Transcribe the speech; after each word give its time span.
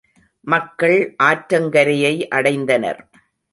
மக்கள் 0.47 1.15
ஆற்றங்கரையை 1.23 2.13
அடைந்தனர். 2.35 3.01